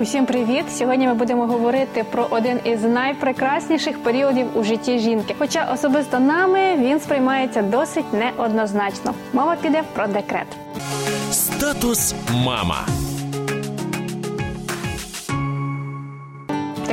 Усім 0.00 0.26
привіт! 0.26 0.64
Сьогодні 0.72 1.06
ми 1.06 1.14
будемо 1.14 1.46
говорити 1.46 2.04
про 2.10 2.26
один 2.30 2.60
із 2.64 2.82
найпрекрасніших 2.82 4.02
періодів 4.02 4.46
у 4.54 4.64
житті 4.64 4.98
жінки. 4.98 5.34
Хоча 5.38 5.72
особисто 5.74 6.18
нами 6.18 6.76
він 6.76 7.00
сприймається 7.00 7.62
досить 7.62 8.12
неоднозначно. 8.12 9.14
Мова 9.32 9.56
піде 9.62 9.82
про 9.94 10.06
декрет. 10.06 10.46
Статус 11.30 12.14
мама. 12.44 12.86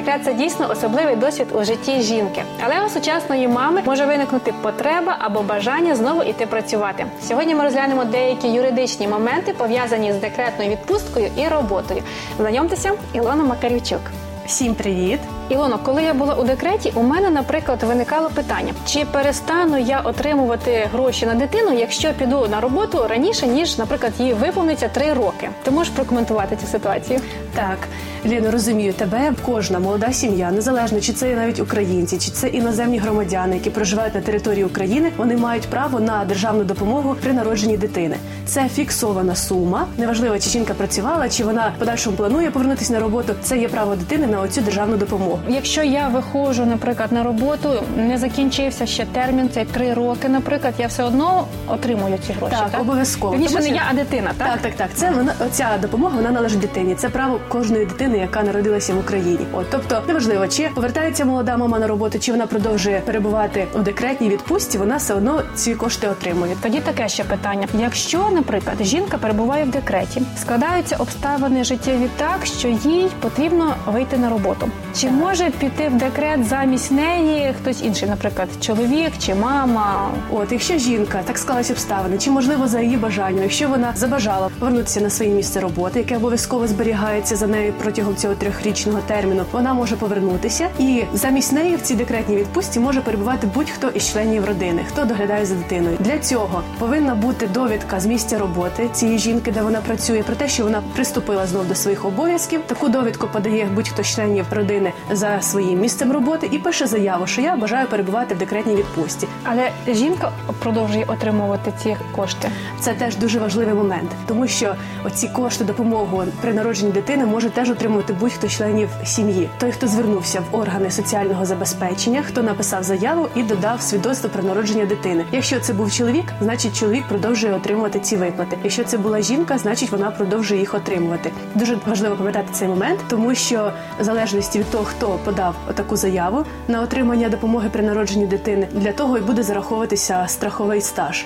Декрет 0.06 0.26
це 0.26 0.34
дійсно 0.34 0.70
особливий 0.72 1.16
досвід 1.16 1.48
у 1.54 1.64
житті 1.64 2.02
жінки. 2.02 2.44
Але 2.66 2.86
у 2.86 2.90
сучасної 2.90 3.48
мами 3.48 3.82
може 3.86 4.06
виникнути 4.06 4.54
потреба 4.62 5.16
або 5.20 5.42
бажання 5.42 5.96
знову 5.96 6.24
іти 6.24 6.46
працювати. 6.46 7.06
Сьогодні 7.22 7.56
ми 7.56 7.64
розглянемо 7.64 8.06
деякі 8.06 8.48
юридичні 8.48 9.08
моменти 9.08 9.54
пов'язані 9.54 10.14
з 10.14 10.16
декретною 10.16 10.72
відпусткою 10.72 11.32
і 11.38 11.48
роботою. 11.48 12.04
Знайомтеся, 12.38 12.92
Ілона 13.14 13.44
Макарівчук. 13.44 14.02
Всім 14.48 14.76
привіт! 14.76 15.20
Ілоно, 15.50 15.80
коли 15.84 16.04
я 16.04 16.14
була 16.14 16.34
у 16.34 16.44
декреті, 16.44 16.92
у 16.96 17.04
мене, 17.04 17.30
наприклад, 17.30 17.84
виникало 17.84 18.30
питання: 18.30 18.74
чи 18.88 19.06
перестану 19.12 19.78
я 19.78 20.00
отримувати 20.00 20.90
гроші 20.94 21.26
на 21.26 21.34
дитину, 21.34 21.74
якщо 21.80 22.14
піду 22.14 22.48
на 22.52 22.60
роботу 22.60 23.08
раніше, 23.10 23.48
ніж, 23.48 23.78
наприклад, 23.78 24.14
їй 24.20 24.34
виповниться 24.34 24.88
три 24.88 25.14
роки? 25.14 25.50
Ти 25.64 25.72
можеш 25.72 25.94
прокоментувати 25.94 26.56
цю 26.56 26.68
ситуацію? 26.68 27.20
Так, 27.56 27.78
Ліно, 28.26 28.52
розумію 28.52 28.94
тебе. 28.94 29.34
Кожна 29.46 29.80
молода 29.80 30.14
сім'я, 30.14 30.52
незалежно 30.52 31.02
чи 31.02 31.14
це 31.14 31.36
навіть 31.36 31.60
українці, 31.60 32.18
чи 32.18 32.32
це 32.32 32.48
іноземні 32.48 32.98
громадяни, 32.98 33.56
які 33.56 33.70
проживають 33.70 34.16
на 34.16 34.22
території 34.22 34.66
України, 34.66 35.12
вони 35.18 35.38
мають 35.38 35.64
право 35.68 36.00
на 36.00 36.26
державну 36.26 36.64
допомогу 36.64 37.16
при 37.24 37.34
народженні 37.34 37.78
дитини. 37.78 38.16
Це 38.46 38.70
фіксована 38.70 39.36
сума. 39.36 39.88
Неважливо, 39.98 40.40
чи 40.40 40.50
жінка 40.50 40.74
працювала, 40.74 41.30
чи 41.30 41.44
вона 41.44 41.74
в 41.76 41.80
подальшому 41.80 42.18
планує 42.18 42.52
повернутися 42.52 42.94
на 42.94 43.00
роботу. 43.00 43.34
Це 43.42 43.58
є 43.58 43.68
право 43.68 43.96
дитини 43.96 44.28
на 44.36 44.42
оцю 44.42 44.62
державну 44.62 44.98
допомогу. 44.98 45.40
Якщо 45.48 45.84
я 45.84 46.08
виходжу, 46.08 46.66
наприклад, 46.66 47.12
на 47.12 47.24
роботу, 47.24 47.70
не 47.98 48.18
закінчився 48.18 48.86
ще 48.86 49.06
термін, 49.06 49.50
це 49.54 49.66
три 49.66 49.94
роки, 49.94 50.30
наприклад, 50.30 50.74
я 50.78 50.88
все 50.88 51.04
одно 51.04 51.48
отримую 51.68 52.18
ці 52.28 52.34
гроші. 52.34 52.56
Так, 52.60 52.72
Так, 52.72 52.82
обов'язково. 52.82 53.34
Вірніше, 53.34 53.60
не 53.60 53.70
я, 53.70 53.82
а 53.92 53.94
дитина, 53.94 54.32
так? 54.38 54.48
Так, 54.48 54.62
так, 54.62 54.74
так. 54.76 54.88
Це 54.94 55.12
вона 55.12 55.34
оця 55.46 55.70
допомога 55.82 56.16
вона 56.16 56.32
належить 56.32 56.60
дитині. 56.60 56.96
Це 56.96 57.10
право 57.10 57.40
кожної 57.48 57.86
дитини, 57.86 58.18
яка 58.18 58.44
народилася 58.44 58.94
в 58.94 59.00
Україні. 59.00 59.46
От 59.54 59.66
тобто, 59.72 60.02
неважливо, 60.08 60.48
чи 60.48 60.70
повертається 60.76 61.26
молода 61.26 61.58
мама 61.58 61.80
на 61.80 61.88
роботу, 61.88 62.20
чи 62.20 62.32
вона 62.32 62.48
продовжує 62.48 63.00
перебувати 63.06 63.68
у 63.76 63.80
декретній 63.80 64.30
відпустці, 64.30 64.78
вона 64.78 64.98
все 64.98 65.14
одно 65.14 65.42
ці 65.56 65.76
кошти 65.76 66.08
отримує. 66.08 66.56
Тоді 66.62 66.80
таке 66.80 67.10
ще 67.10 67.24
питання: 67.24 67.68
якщо, 67.80 68.30
наприклад, 68.32 68.78
жінка 68.82 69.18
перебуває 69.18 69.64
в 69.64 69.70
декреті, 69.70 70.22
складаються 70.42 70.96
обставини 70.96 71.64
життєві 71.64 72.10
так, 72.18 72.46
що 72.46 72.68
їй 72.68 73.10
потрібно 73.20 73.76
вийти 73.86 74.18
на 74.18 74.25
роботу. 74.30 74.70
Чи 74.96 75.10
може 75.10 75.50
піти 75.60 75.90
в 75.90 75.98
декрет 75.98 76.46
замість 76.46 76.92
неї 76.92 77.54
хтось 77.62 77.84
інший, 77.84 78.10
наприклад, 78.10 78.50
чоловік 78.62 79.12
чи 79.20 79.36
мама? 79.36 80.10
От, 80.32 80.52
якщо 80.52 80.78
жінка 80.78 81.22
так 81.26 81.38
склалися 81.38 81.74
обставини, 81.74 82.18
чи 82.18 82.32
можливо 82.32 82.68
за 82.68 82.80
її 82.80 82.98
бажанням, 82.98 83.44
якщо 83.44 83.70
вона 83.70 83.94
забажала 83.96 84.50
повернутися 84.60 85.02
на 85.02 85.10
своє 85.10 85.32
місце 85.32 85.60
роботи, 85.60 86.00
яке 86.00 86.18
обов'язково 86.18 86.68
зберігається 86.68 87.36
за 87.36 87.48
нею 87.48 87.74
протягом 87.84 88.16
цього 88.16 88.36
трьохрічного 88.36 89.00
терміну, 89.08 89.44
вона 89.52 89.74
може 89.74 89.96
повернутися, 89.96 90.68
і 90.80 91.04
замість 91.14 91.54
неї 91.54 91.76
в 91.76 91.82
цій 91.82 91.96
декретній 91.96 92.36
відпустці 92.36 92.80
може 92.80 93.02
перебувати 93.02 93.48
будь-хто 93.56 93.90
із 93.90 94.12
членів 94.12 94.46
родини, 94.46 94.86
хто 94.88 95.06
доглядає 95.06 95.46
за 95.46 95.56
дитиною. 95.56 95.98
Для 96.00 96.20
цього 96.20 96.62
повинна 96.80 97.16
бути 97.16 97.48
довідка 97.48 98.00
з 98.00 98.06
місця 98.06 98.38
роботи 98.38 98.90
цієї 98.94 99.20
жінки, 99.20 99.52
де 99.52 99.62
вона 99.62 99.82
працює, 99.82 100.24
про 100.24 100.36
те, 100.36 100.48
що 100.48 100.64
вона 100.64 100.82
приступила 100.96 101.48
знов 101.48 101.68
до 101.68 101.76
своїх 101.76 102.06
обов'язків. 102.06 102.62
Таку 102.68 102.90
довідку 102.90 103.28
подає 103.28 103.68
будь-хто 103.76 104.04
з 104.04 104.06
членів 104.16 104.46
родини 104.52 104.94
за 105.12 105.42
своїм 105.42 105.80
місцем 105.80 106.12
роботи 106.12 106.50
і 106.52 106.58
пише 106.58 106.88
заяву, 106.88 107.28
що 107.28 107.42
я 107.42 107.56
бажаю 107.56 107.88
перебувати 107.88 108.36
в 108.36 108.38
декретній 108.38 108.76
відпустці. 108.76 109.28
Але 109.44 109.70
жінка 109.88 110.32
продовжує 110.60 111.06
отримувати 111.08 111.74
ці 111.84 111.96
кошти. 112.16 112.50
Це 112.80 112.94
теж 112.94 113.16
дуже 113.16 113.40
важливий 113.40 113.74
момент, 113.74 114.12
тому 114.28 114.48
що 114.48 114.76
оці 115.06 115.28
кошти 115.28 115.64
допомогу 115.64 116.24
при 116.42 116.54
народженні 116.54 116.92
дитини 116.92 117.26
може 117.26 117.50
теж 117.50 117.70
отримувати 117.70 118.14
будь-хто 118.14 118.48
членів 118.48 118.90
сім'ї. 119.06 119.50
Той, 119.58 119.72
хто 119.72 119.88
звернувся 119.88 120.42
в 120.52 120.56
органи 120.56 120.92
соціального 120.92 121.46
забезпечення, 121.46 122.22
хто 122.28 122.44
написав 122.44 122.84
заяву 122.84 123.28
і 123.36 123.44
додав 123.44 123.82
свідоцтво 123.82 124.30
про 124.30 124.44
народження 124.44 124.86
дитини. 124.86 125.26
Якщо 125.32 125.60
це 125.60 125.74
був 125.74 125.92
чоловік, 125.92 126.26
значить 126.42 126.80
чоловік 126.80 127.04
продовжує 127.08 127.54
отримувати 127.54 128.00
ці 128.00 128.16
виплати. 128.16 128.58
Якщо 128.64 128.84
це 128.84 128.98
була 128.98 129.22
жінка, 129.22 129.58
значить 129.58 129.92
вона 129.92 130.12
продовжує 130.12 130.60
їх 130.60 130.74
отримувати. 130.74 131.32
Дуже 131.56 131.78
важливо 131.86 132.16
пам'ятати 132.16 132.48
цей 132.52 132.68
момент, 132.68 133.00
тому 133.10 133.36
що 133.36 133.72
залежності 134.06 134.60
від 134.60 134.72
того, 134.72 134.84
хто 134.84 135.20
подав 135.26 135.56
таку 135.76 135.96
заяву 135.96 136.46
на 136.68 136.82
отримання 136.82 137.30
допомоги 137.30 137.70
при 137.70 137.84
народженні 137.84 138.26
дитини, 138.26 138.68
для 138.72 138.92
того 138.92 139.18
і 139.18 139.22
буде 139.22 139.44
зараховуватися 139.44 140.26
страховий 140.28 140.82
стаж. 140.82 141.26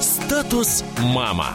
Статус 0.00 0.84
мама. 1.14 1.46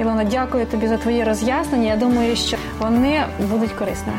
Ілона, 0.00 0.24
дякую 0.24 0.66
тобі 0.66 0.88
за 0.88 0.96
твої 0.96 1.24
роз'яснення. 1.24 1.88
Я 1.88 1.96
думаю, 1.96 2.36
що 2.36 2.56
вони 2.80 3.22
будуть 3.50 3.72
корисними. 3.72 4.18